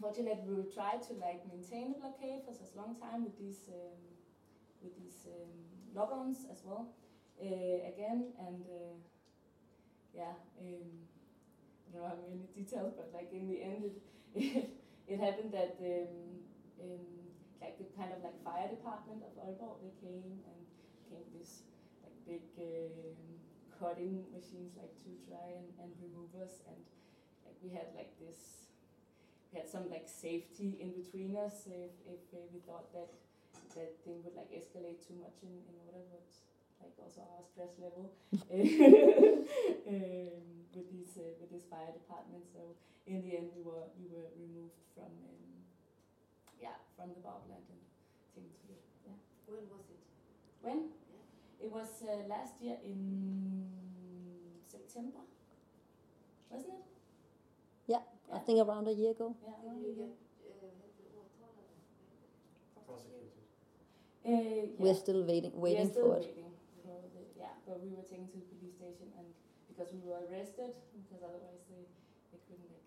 [0.00, 3.68] fortunately, we tried to like maintain the blockade for such a long time with these
[3.72, 3.96] um,
[4.82, 5.52] with these um,
[5.94, 6.88] lock-ons as well.
[7.40, 8.96] Uh, again, and uh,
[10.14, 10.88] yeah, um,
[11.86, 14.74] I don't know how many details, but like in the end, it
[15.08, 16.42] it, happened that um,
[16.82, 17.06] um,
[17.62, 20.60] like the kind of like fire department of Aalborg, they came and
[21.06, 21.62] came with this
[22.02, 23.38] like big um,
[23.78, 26.82] cutting machines like to try and, and remove us and
[27.46, 28.66] like we had like this
[29.52, 32.20] we had some like safety in between us if, if
[32.52, 33.08] we thought that
[33.74, 36.24] that thing would like escalate too much in, in order but
[36.80, 38.12] like also our stress level
[39.92, 40.42] um,
[40.74, 42.60] with these uh, with this fire department so
[43.06, 45.64] in the end we were we were removed from um,
[46.60, 47.82] yeah from the Bobland and
[48.34, 50.00] taken to the yeah When was it?
[50.62, 50.78] when
[51.10, 51.66] Yeah.
[51.66, 53.00] it was uh, last year in
[54.66, 55.24] September
[56.50, 56.84] wasn't it
[57.88, 59.34] Yeah, I think around a year ago.
[59.42, 60.10] yeah Did around a year.
[60.12, 60.12] get
[60.44, 61.76] uh, had the åtalade?
[62.86, 63.44] Prosecuted.
[64.28, 64.76] Uh, yeah.
[64.76, 66.28] We're still waiting, waiting we still for it.
[66.28, 66.52] waiting
[66.84, 69.24] the, yeah, but we were taken to the police station and
[69.72, 71.84] because we were arrested, because otherwise they,
[72.34, 72.84] they couldn't like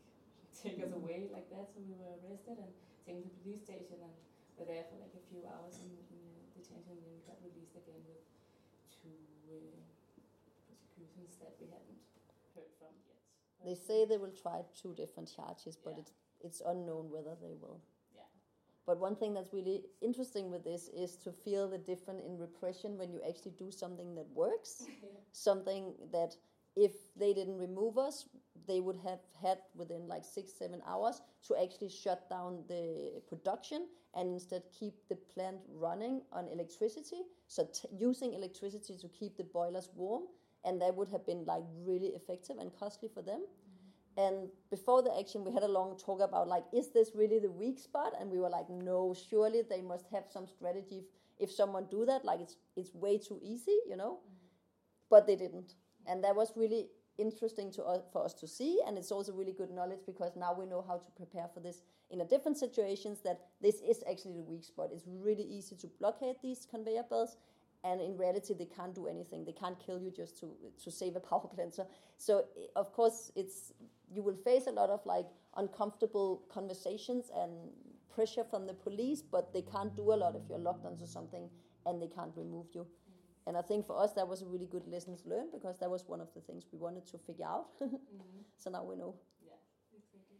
[0.61, 1.65] take us away like that.
[1.73, 2.69] So we were arrested and
[3.01, 4.13] taken to the police station and
[4.59, 7.39] were there for like a few hours in, in uh, detention and then we got
[7.41, 8.21] released again with
[9.01, 9.17] two
[9.49, 9.81] uh,
[10.69, 12.01] prosecutions that we hadn't
[12.53, 13.17] heard from yet.
[13.65, 16.05] They say they will try two different charges, but Yeah.
[16.05, 17.81] it's it's unknown whether they will.
[18.85, 22.97] But one thing that's really interesting with this is to feel the difference in repression
[22.97, 25.09] when you actually do something that works, yeah.
[25.31, 26.35] something that
[26.75, 28.27] if they didn't remove us,
[28.67, 33.87] they would have had within like six, seven hours to actually shut down the production
[34.15, 37.21] and instead keep the plant running on electricity.
[37.47, 40.23] So t- using electricity to keep the boilers warm,
[40.63, 43.41] and that would have been like really effective and costly for them.
[44.17, 47.49] And before the action, we had a long talk about like, is this really the
[47.49, 48.13] weak spot?
[48.19, 51.03] And we were like, no, surely they must have some strategy.
[51.39, 54.19] If, if someone do that, like it's it's way too easy, you know.
[54.19, 54.47] Mm-hmm.
[55.09, 55.75] But they didn't,
[56.07, 58.79] and that was really interesting to us, for us to see.
[58.85, 61.83] And it's also really good knowledge because now we know how to prepare for this
[62.09, 63.19] in a different situations.
[63.23, 64.89] That this is actually the weak spot.
[64.91, 67.37] It's really easy to blockade these conveyor belts,
[67.83, 70.51] and in reality they can't do anything they can't kill you just to
[70.83, 72.45] to save a power plant so so
[72.75, 73.73] of course it's
[74.13, 77.51] you will face a lot of like uncomfortable conversations and
[78.13, 81.49] pressure from the police but they can't do a lot if you're locked onto something
[81.85, 82.85] and they can't remove you
[83.47, 85.89] and i think for us that was a really good lesson to learn because that
[85.89, 88.41] was one of the things we wanted to figure out Mm-hmm.
[88.57, 89.55] so now we know Yeah,
[89.97, 90.37] exactly.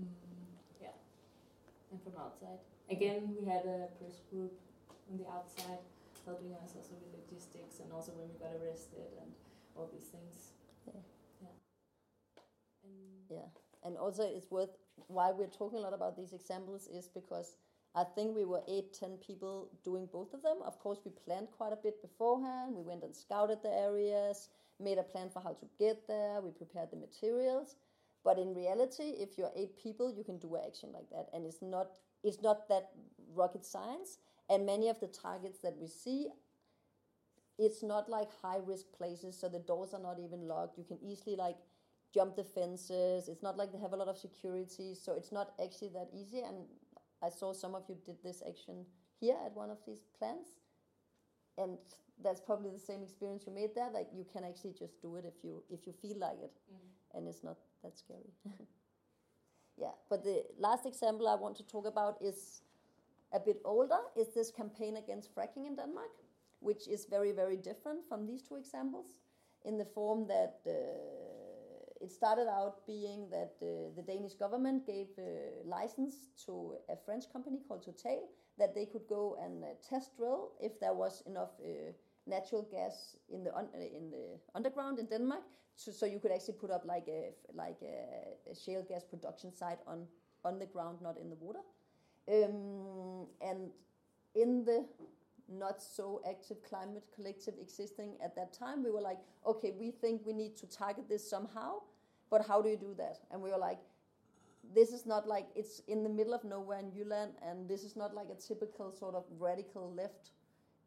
[0.00, 0.06] Mm,
[0.80, 0.94] yeah,
[1.90, 2.60] and from outside.
[2.90, 4.52] Again, we had a press group
[5.10, 5.82] on the outside
[6.24, 9.30] helping us also with logistics and also when we got arrested and
[9.76, 10.54] all these things.
[10.86, 11.00] Yeah.
[12.86, 13.36] Yeah.
[13.36, 13.48] And Yeah,
[13.84, 14.70] and also it's worth
[15.08, 17.56] why we're talking a lot about these examples is because
[17.94, 20.58] I think we were eight, ten people doing both of them.
[20.64, 22.74] Of course, we planned quite a bit beforehand.
[22.74, 26.40] We went and scouted the areas, made a plan for how to get there.
[26.40, 27.76] We prepared the materials.
[28.24, 31.46] But in reality, if you're eight people, you can do an action like that, and
[31.46, 31.88] it's not
[32.22, 32.90] it's not that
[33.34, 34.18] rocket science.
[34.48, 36.28] And many of the targets that we see
[37.58, 40.98] it's not like high risk places so the doors are not even locked you can
[41.02, 41.56] easily like
[42.16, 45.48] jump the fences it's not like they have a lot of security so it's not
[45.64, 46.56] actually that easy and
[47.22, 48.84] i saw some of you did this action
[49.20, 50.50] here at one of these plants
[51.58, 51.78] and
[52.22, 55.24] that's probably the same experience you made there like you can actually just do it
[55.26, 58.32] if you if you feel like it mm, and it's not that scary.
[59.80, 62.62] yeah, but the last example I want to talk about is
[63.32, 63.98] a bit older.
[64.16, 66.14] Is this campaign against fracking in Denmark,
[66.60, 69.20] which is very very different from these two examples,
[69.64, 70.72] in the form that uh,
[72.00, 77.24] it started out being that uh, the Danish government gave a license to a French
[77.32, 78.28] company called Total
[78.58, 81.92] that they could go and uh, test drill if there was enough uh,
[82.26, 85.42] natural gas in the uh, in the underground in Denmark,
[85.76, 89.52] so, so you could actually put up like a like a, a shale gas production
[89.52, 90.06] site on
[90.44, 91.60] on the ground, not in the water.
[92.28, 93.70] Um, and
[94.34, 94.84] in the
[95.48, 100.22] not so active climate collective existing at that time, we were like, okay, we think
[100.26, 101.78] we need to target this somehow,
[102.30, 103.18] but how do you do that?
[103.30, 103.78] And we were like,
[104.74, 107.96] this is not like it's in the middle of nowhere in Jylland, and this is
[107.96, 110.30] not like a typical sort of radical left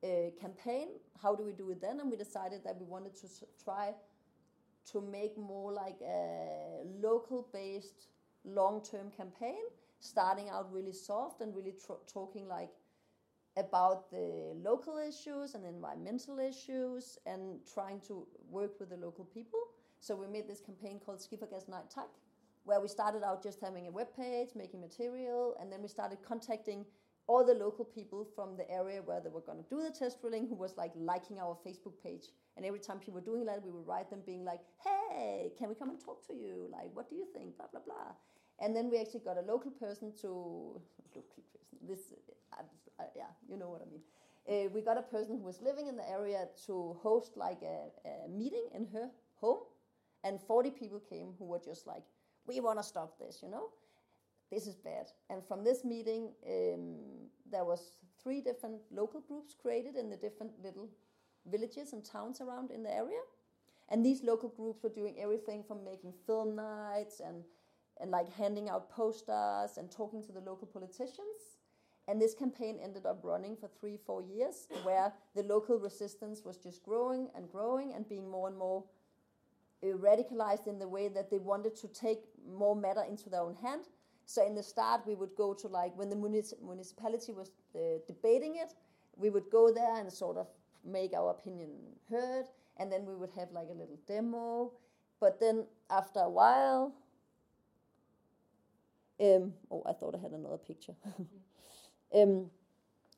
[0.04, 0.90] uh, campaign.
[1.22, 2.00] How do we do it then?
[2.00, 3.28] And we decided that we wanted to
[3.64, 3.94] try
[4.92, 8.08] to make more like a local based
[8.44, 9.62] long term campaign,
[10.00, 11.76] starting out really soft and really
[12.12, 12.70] talking like
[13.60, 19.60] about the local issues and environmental issues and trying to work with the local people.
[20.00, 22.08] So we made this campaign called Skifergas Night Tak,
[22.64, 26.20] where we started out just having a web page, making material, and then we started
[26.28, 26.86] contacting
[27.28, 30.20] all the local people from the area where they were going to do the test
[30.20, 32.26] drilling who was like liking our Facebook page.
[32.58, 35.70] And every time people were doing that, we would write them being like, hey, can
[35.70, 36.68] we come and talk to you?
[36.72, 37.56] Like, what do you think?
[37.58, 38.14] Blah, blah, blah.
[38.60, 40.28] And then we actually got a local person to,
[41.16, 42.00] local person, this,
[42.52, 42.64] uh,
[43.00, 44.02] uh, yeah, you know what I mean.
[44.48, 48.08] Uh, we got a person who was living in the area to host like a,
[48.08, 49.60] a meeting in her home.
[50.24, 52.04] And 40 people came who were just like,
[52.48, 53.70] we want to stop this, you know?
[54.52, 55.06] This is bad.
[55.30, 56.96] And from this meeting, um,
[57.52, 60.90] there was three different local groups created in the different little
[61.50, 63.20] villages and towns around in the area.
[63.90, 67.44] And these local groups were doing everything from making film nights and,
[68.00, 71.49] and like handing out posters and talking to the local politicians.
[72.10, 76.58] And this campaign ended up running for three, four years, where the local resistance was
[76.58, 78.84] just growing and growing and being more and more
[79.84, 83.84] radicalized in the way that they wanted to take more matter into their own hand.
[84.26, 88.00] So in the start, we would go to like when the munici- municipality was uh,
[88.08, 88.74] debating it,
[89.16, 90.48] we would go there and sort of
[90.84, 91.70] make our opinion
[92.10, 92.46] heard,
[92.78, 94.72] and then we would have like a little demo.
[95.20, 96.92] But then after a while,
[99.20, 100.96] um, oh, I thought I had another picture.
[102.14, 102.50] um,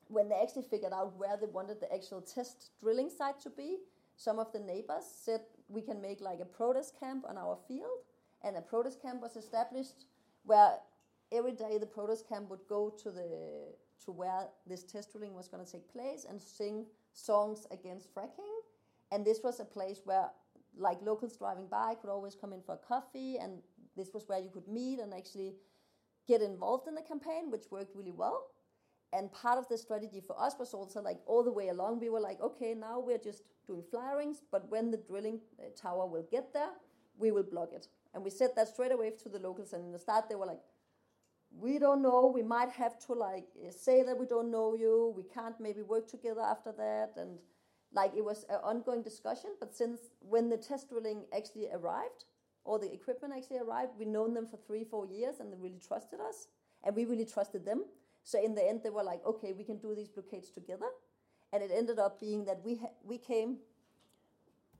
[0.08, 3.78] when they actually figured out where they wanted the actual test drilling site to be,
[4.16, 8.04] some of the neighbors said we can make like a protest camp on our field,
[8.44, 10.04] and a protest camp was established
[10.44, 10.74] where
[11.30, 13.74] every day the protest camp would go to the
[14.04, 18.58] to where this test drilling was going to take place and sing songs against fracking.
[19.12, 20.30] And this was a place where,
[20.76, 23.58] like locals driving by, could always come in for a coffee, and
[23.96, 25.54] this was where you could meet and actually
[26.26, 28.48] get involved in the campaign, which worked really well.
[29.12, 32.08] And part of the strategy for us was also like all the way along, we
[32.08, 36.26] were like, okay, now we're just doing flyerings, but when the drilling uh, tower will
[36.30, 36.70] get there,
[37.18, 37.88] we will block it.
[38.14, 39.72] And we said that straight away to the locals.
[39.74, 40.60] And in the start, they were like,
[41.50, 42.32] we don't know.
[42.34, 45.12] We might have to like uh, say that we don't know you.
[45.14, 47.12] We can't maybe work together after that.
[47.16, 47.38] And
[47.92, 49.50] like it was an ongoing discussion.
[49.60, 52.24] But since when the test drilling actually arrived,
[52.64, 55.80] or the equipment actually arrived, we known them for three, four years, and they really
[55.86, 56.46] trusted us,
[56.84, 57.84] and we really trusted them.
[58.24, 60.86] So in the end, they were like, okay, we can do these blockades together.
[61.52, 63.58] And it ended up being that we we came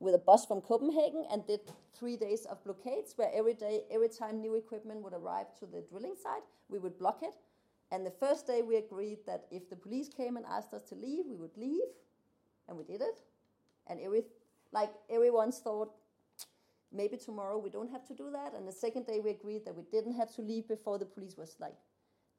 [0.02, 1.61] with a bus from Copenhagen and did
[1.94, 5.81] three days of blockades where every day, every time new equipment would arrive to the
[5.88, 7.35] drilling site, we would block it.
[7.92, 10.96] And the first day we agreed that if the police came and asked us to
[10.96, 11.88] leave, we would leave.
[12.68, 13.20] And we did it.
[13.87, 14.22] And every,
[14.72, 15.92] like everyone's thought,
[16.90, 18.55] maybe tomorrow we don't have to do that.
[18.55, 21.37] And the second day we agreed that we didn't have to leave before the police
[21.37, 21.74] was like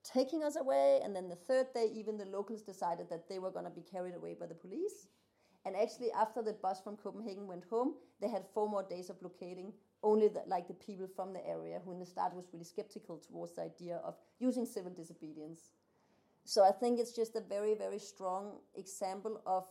[0.04, 1.00] taking us away.
[1.04, 3.82] And then the third day, even the locals decided that they were going to be
[3.82, 5.08] carried away by the police.
[5.66, 9.20] And actually, after the bus from Copenhagen went home, they had four more days of
[9.22, 9.72] blockading.
[10.04, 13.18] Only the, like the people from the area who in the start was really skeptical
[13.18, 15.72] towards the idea of using civil disobedience.
[16.44, 19.66] So I think it's just a very, very strong example of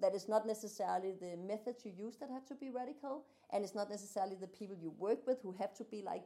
[0.00, 3.74] that it's not necessarily the methods you use that have to be radical, and it's
[3.74, 6.24] not necessarily the people you work with who have to be like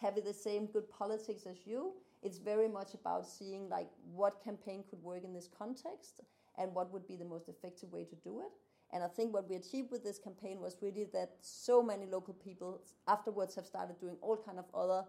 [0.00, 1.92] having the same good politics as you.
[2.22, 6.20] It's very much about seeing like what campaign could work in this context
[6.58, 8.52] and what would be the most effective way to do it.
[8.92, 12.34] And I think what we achieved with this campaign was really that so many local
[12.34, 15.04] people afterwards have started doing all kind of other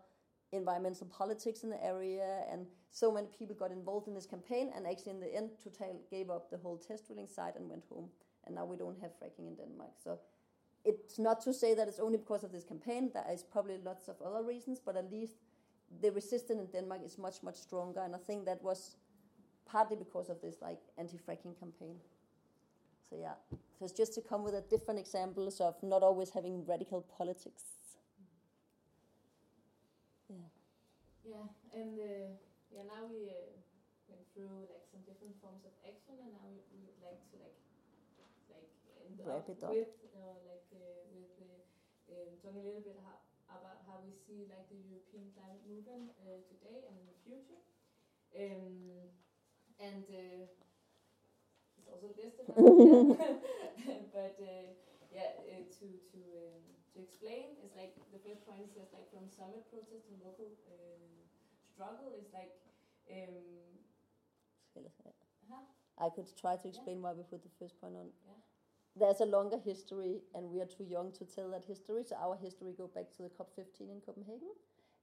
[0.52, 4.72] environmental politics in the area, and so many people got involved in this campaign.
[4.76, 7.86] And actually, in the end, Total gave up the whole test drilling site and went
[7.90, 8.10] home.
[8.46, 9.92] And now we don't have fracking in Denmark.
[10.04, 10.20] So
[10.84, 13.12] it's not to say that it's only because of this campaign.
[13.14, 15.38] There is probably lots of other reasons, but at least
[16.02, 18.02] the resistance in Denmark is much much stronger.
[18.02, 18.96] And I think that was
[19.66, 21.96] partly because of this like anti-fracking campaign.
[23.10, 23.36] So yeah,
[23.78, 27.64] so it's just to come with a different examples of not always having radical politics.
[30.30, 30.48] Yeah.
[31.28, 32.32] Yeah, and uh,
[32.72, 33.52] yeah, now we uh,
[34.08, 37.36] went through like some different forms of action, and now we, we would like to
[37.44, 37.58] like
[38.50, 38.72] like
[39.06, 39.72] end Wrap up it up.
[39.76, 43.20] with uh, like uh, with uh, um, talking a little bit how,
[43.60, 47.60] about how we see like the European climate movement uh, today and in the future.
[48.36, 49.10] Um,
[49.80, 50.46] and uh,
[51.78, 52.48] it's also listed
[54.14, 54.68] but uh,
[55.12, 59.08] yeah, uh, to to um, to explain is like the first point is just like
[59.12, 61.22] from summit protest and local uh,
[61.74, 62.54] struggle is like
[63.12, 63.78] um,
[65.50, 65.64] huh?
[65.98, 68.08] I could try to explain why we put the first point on.
[68.26, 68.51] Yeah.
[68.96, 72.04] There's a longer history, and we are too young to tell that history.
[72.04, 74.52] So our history go back to the COP15 in Copenhagen,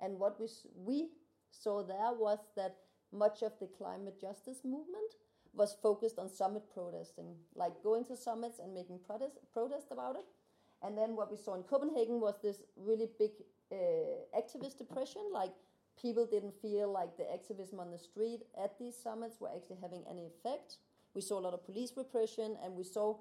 [0.00, 1.08] and what we we
[1.50, 2.76] saw there was that
[3.12, 5.16] much of the climate justice movement
[5.54, 10.26] was focused on summit protesting, like going to summits and making protest protest about it.
[10.82, 13.32] And then what we saw in Copenhagen was this really big
[13.72, 13.76] uh,
[14.36, 15.22] activist depression.
[15.32, 15.52] Like
[16.00, 20.04] people didn't feel like the activism on the street at these summits were actually having
[20.08, 20.76] any effect.
[21.14, 23.16] We saw a lot of police repression, and we saw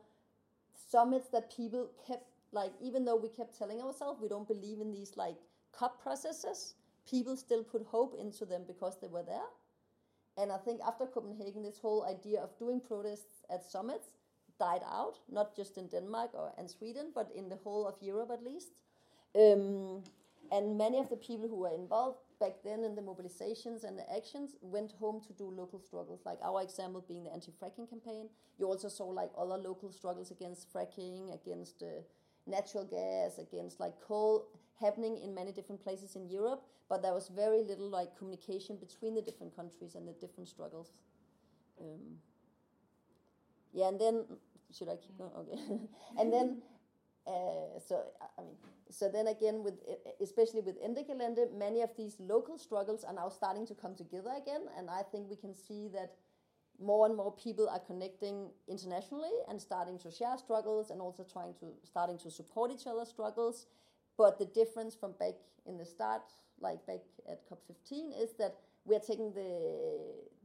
[0.77, 4.91] summits that people kept like even though we kept telling ourselves we don't believe in
[4.91, 5.35] these like
[5.71, 6.75] COP processes,
[7.09, 9.49] people still put hope into them because they were there.
[10.37, 14.07] And I think after Copenhagen, this whole idea of doing protests at summits
[14.59, 18.31] died out, not just in Denmark or and Sweden, but in the whole of Europe
[18.31, 18.81] at least.
[19.35, 20.03] Um,
[20.51, 24.11] and many of the people who were involved back then in the mobilizations and the
[24.15, 28.29] actions went home to do local struggles, like our example being the anti-fracking campaign.
[28.57, 32.01] You also saw like other local struggles against fracking, against uh,
[32.45, 34.47] natural gas, against like coal
[34.79, 39.15] happening in many different places in Europe, but there was very little like communication between
[39.15, 40.91] the different countries and the different struggles.
[41.79, 42.17] Um,
[43.73, 44.25] yeah, and then
[44.71, 45.31] should I keep going?
[45.37, 45.79] Okay,
[46.19, 46.61] and then
[47.27, 48.03] uh, so
[48.37, 48.55] I mean,
[48.89, 49.75] so then again with
[50.21, 51.03] especially with Ende
[51.57, 55.29] many of these local struggles are now starting to come together again, and I think
[55.29, 56.13] we can see that
[56.79, 61.53] more and more people are connecting internationally and starting to share struggles and also trying
[61.55, 63.65] to starting to support each other's struggles.
[64.17, 66.23] But the difference from back in the start,
[66.59, 68.55] like back at COP15, is that
[68.85, 69.59] we are taking the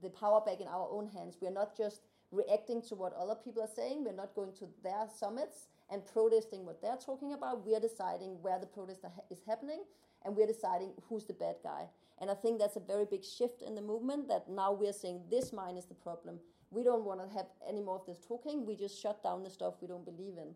[0.03, 1.37] the power back in our own hands.
[1.41, 2.01] We are not just
[2.33, 4.05] reacting to what other people are saying.
[4.05, 7.66] We're not going to their summits and protesting what they're talking about.
[7.66, 9.82] We are deciding where the protest is happening,
[10.24, 11.84] and we're deciding who's the bad guy.
[12.18, 15.22] And I think that's a very big shift in the movement that now we're saying
[15.30, 16.38] this mine is the problem.
[16.70, 18.64] We don't want to have any more of this talking.
[18.64, 20.55] We just shut down the stuff we don't believe in.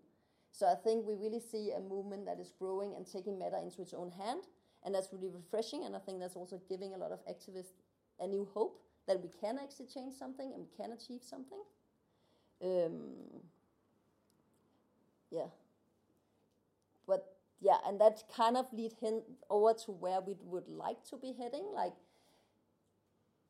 [0.52, 3.82] So I think we really see a movement that is growing and taking matter into
[3.82, 4.44] its own hand.
[4.84, 5.84] And that's really refreshing.
[5.84, 7.74] And I think that's also giving a lot of activists
[8.20, 11.60] a new hope that we can actually change something and we can achieve something.
[12.62, 13.42] Um,
[15.36, 15.48] yeah.
[17.06, 21.16] But yeah, and that kind of lead him over to where we would like to
[21.16, 21.66] be heading.
[21.74, 21.94] Like,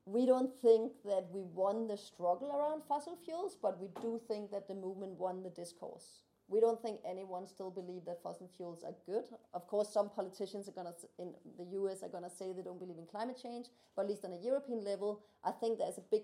[0.04, 4.50] we don't think that we won the struggle around fossil fuels, but we do think
[4.52, 6.20] that the movement won the discourse.
[6.48, 9.24] We don't think anyone still believe that fossil fuels are good.
[9.52, 12.04] Of course, some politicians are gonna in the U.S.
[12.04, 13.66] are gonna say they don't believe in climate change,
[13.96, 16.22] but at least on a European level, I think there's a big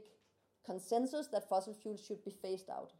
[0.64, 2.92] consensus that fossil fuels should be phased out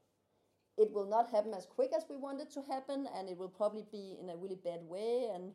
[0.79, 3.49] it will not happen as quick as we want it to happen, and it will
[3.49, 5.53] probably be in a really bad way, and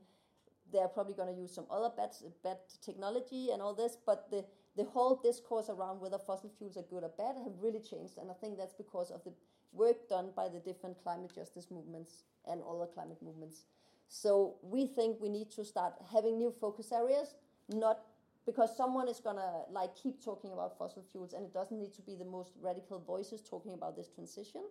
[0.72, 2.12] they're probably going to use some other bad,
[2.44, 3.98] bad technology and all this.
[4.06, 4.46] But the,
[4.76, 8.30] the whole discourse around whether fossil fuels are good or bad have really changed, and
[8.30, 9.34] I think that's because of the
[9.74, 13.66] work done by the different climate justice movements and all the climate movements.
[14.10, 17.36] So we think we need to start having new focus areas,
[17.70, 18.00] not
[18.46, 22.02] because someone is gonna like keep talking about fossil fuels, and it doesn't need to
[22.04, 24.62] be the most radical voices talking about this transition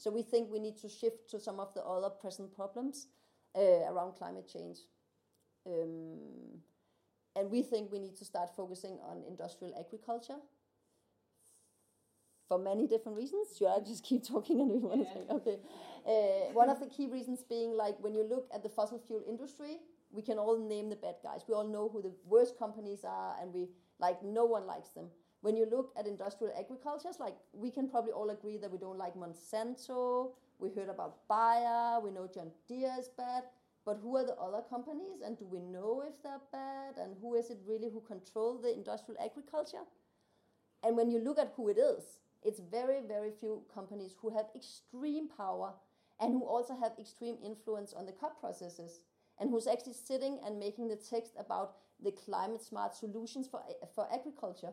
[0.00, 3.08] so we think we need to shift to some of the other present problems
[3.54, 4.78] uh, around climate change.
[5.66, 6.62] Um,
[7.36, 10.38] and we think we need to start focusing on industrial agriculture
[12.48, 13.48] for many different reasons.
[13.58, 15.58] Should I just keep talking and we want to say, okay.
[16.06, 19.22] Uh, one of the key reasons being like when you look at the fossil fuel
[19.28, 19.80] industry,
[20.10, 21.42] we can all name the bad guys.
[21.46, 25.08] We all know who the worst companies are, and we like no one likes them.
[25.42, 28.98] When you look at industrial agricultures, like we can probably all agree that we don't
[28.98, 30.32] like Monsanto.
[30.58, 32.00] We heard about Bayer.
[32.00, 33.44] We know John Deere is bad.
[33.86, 36.98] But who are the other companies, and do we know if they're bad?
[36.98, 39.84] And who is it really who control the industrial agriculture?
[40.82, 44.46] And when you look at who it is, it's very, very few companies who have
[44.54, 45.72] extreme power
[46.20, 49.00] and who also have extreme influence on the COP processes
[49.38, 53.62] and who's actually sitting and making the text about the climate smart solutions for,
[53.94, 54.72] for agriculture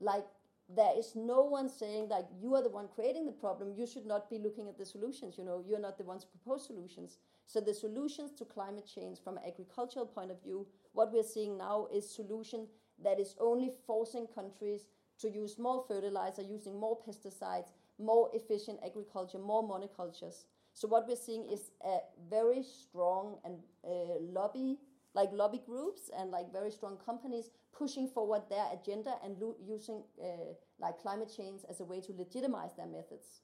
[0.00, 0.24] like
[0.68, 3.72] there is no one saying like you are the one creating the problem.
[3.76, 5.62] You should not be looking at the solutions you know.
[5.66, 7.18] You're not the ones who propose solutions.
[7.46, 11.56] So the solutions to climate change from an agricultural point of view what we're seeing
[11.56, 12.66] now is solution
[13.02, 14.86] that is only forcing countries
[15.20, 17.68] to use more fertilizer using more pesticides
[17.98, 20.44] more efficient agriculture more monocultures.
[20.74, 24.78] So what we're seeing is a very strong and uh, lobby
[25.14, 30.02] like lobby groups and like very strong companies pushing forward their agenda and lo- using
[30.22, 33.42] uh, like climate change as a way to legitimize their methods.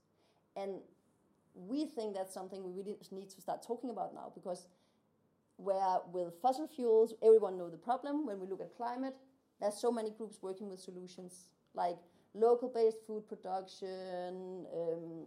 [0.57, 0.81] And
[1.55, 4.69] we think that's something we really need to start talking about now because
[5.57, 8.27] where with fossil fuels, everyone know the problem.
[8.27, 9.15] When we look at climate,
[9.61, 11.97] there's so many groups working with solutions like
[12.35, 15.27] local-based food production, um,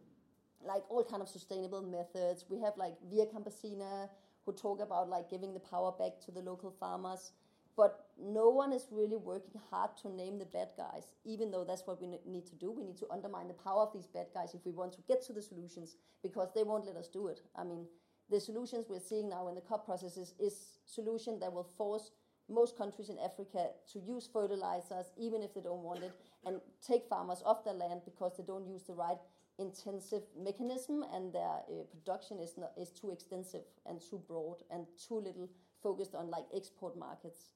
[0.66, 2.46] like all kind of sustainable methods.
[2.50, 4.10] We have like Via Campesina
[4.46, 7.32] who talk about like giving the power back to the local farmers.
[7.78, 11.86] But no one is really working hard to name the bad guys, even though that's
[11.86, 12.72] what we need to do.
[12.72, 15.26] We need to undermine the power of these bad guys if we want to get
[15.26, 17.42] to the solutions, because they won't let us do it.
[17.56, 17.86] I mean,
[18.30, 22.12] the solutions we're seeing now in the COP processes is solution that will force
[22.50, 26.14] most countries in Africa to use fertilizers even if they don't want it
[26.46, 29.18] and take farmers off their land because they don't use the right
[29.58, 34.86] intensive mechanism and their uh, production is not, is too extensive and too broad and
[35.08, 35.50] too little
[35.82, 37.54] focused on like export markets.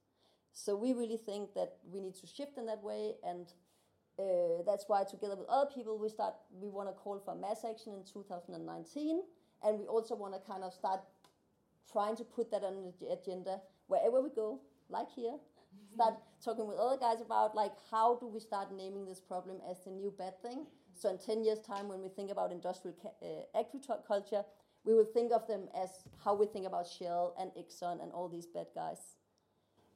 [0.54, 3.48] So we really think that we need to shift in that way and
[4.20, 7.64] uh, that's why together with other people we start we want to call for mass
[7.70, 9.22] action in 2019
[9.64, 11.00] and we also want to kind of start
[11.92, 15.36] trying to put that on the agenda wherever we go like here.
[15.94, 19.78] Start talking with other guys about like how do we start naming this problem as
[19.86, 20.66] the new bad thing?
[20.96, 24.44] So in 10 years time when we think about industrial uh, agriculture
[24.86, 25.90] we will think of them as
[26.24, 29.16] how we think about shell and exxon and all these bad guys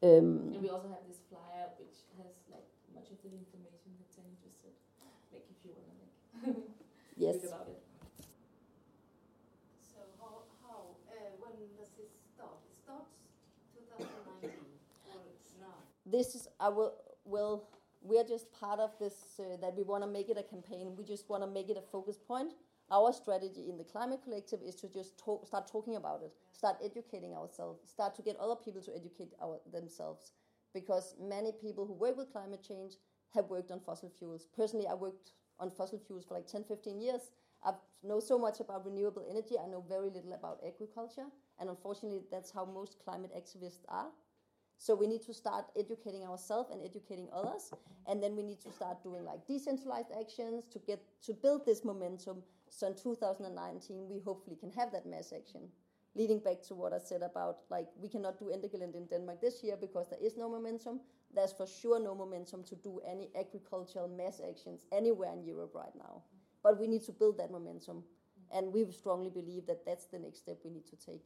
[0.03, 4.09] um, And we also have this flyer which has like much of the information that
[4.11, 4.83] Tanya just.
[5.31, 6.57] Like if you wanna like
[7.17, 7.81] yes read about it.
[9.81, 10.77] So how, how,
[11.09, 12.59] uh, when does this start?
[12.67, 13.15] It starts
[13.73, 14.51] 2019
[15.09, 15.77] or it's now?
[16.05, 16.93] this is I will
[17.25, 17.67] will
[18.01, 20.93] we are just part of this uh, that we want to make it a campaign.
[20.97, 22.53] We just want to make it a focus point.
[22.91, 26.77] Our strategy in the climate collective is to just talk, start talking about it, start
[26.83, 30.33] educating ourselves, start to get other people to educate our, themselves,
[30.73, 32.93] because many people who work with climate change
[33.33, 34.47] have worked on fossil fuels.
[34.55, 37.31] Personally, I worked on fossil fuels for like 10, 15 years.
[37.63, 37.71] I
[38.03, 39.55] know so much about renewable energy.
[39.57, 41.27] I know very little about agriculture,
[41.59, 44.07] and unfortunately, that's how most climate activists are.
[44.83, 47.71] So we need to start educating ourselves and educating others,
[48.05, 51.85] and then we need to start doing like decentralized actions to get to build this
[51.85, 52.43] momentum.
[52.69, 55.69] So in 2019, we hopefully can have that mass action.
[56.15, 59.39] Leading back to what I said about like we cannot do Ende Gelände in Denmark
[59.39, 60.99] this year because there is no momentum.
[61.33, 65.95] There's for sure no momentum to do any agricultural mass actions anywhere in Europe right
[65.95, 66.23] now.
[66.61, 68.03] But we need to build that momentum,
[68.51, 71.23] and we strongly believe that that's the next step we need to take.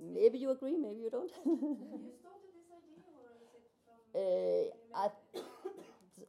[0.00, 1.30] Maybe you agree, maybe you don't.
[1.46, 3.98] you started this idea or is it from?
[4.14, 5.08] Uh, I,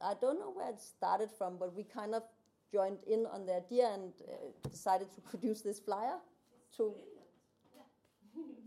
[0.01, 2.23] I don't know where it started from, but we kind of
[2.71, 6.17] joined in on the idea and uh, decided to produce this flyer.
[6.77, 6.93] To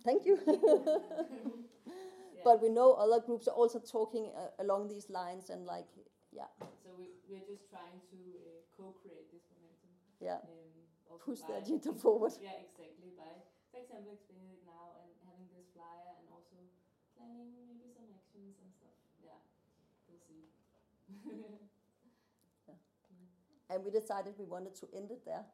[0.04, 0.38] thank you.
[2.44, 5.86] But we know other groups are also talking uh, along these lines and like,
[6.32, 6.46] yeah,
[6.84, 9.92] So we we're just trying to uh, co-create this momentum.
[10.20, 12.32] yeah, Um, also push the agenda forward.
[12.40, 13.10] Yeah, exactly.
[13.16, 13.32] By,
[13.72, 16.56] for example, explaining it now and having this flyer and also
[17.16, 18.96] planning maybe some actions and stuff.
[19.20, 19.40] Yeah,
[20.08, 20.22] we'll
[22.66, 22.72] see.
[23.70, 25.44] And we decided we wanted to end it there